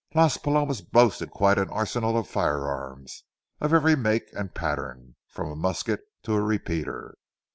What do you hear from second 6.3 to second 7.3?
a repeater.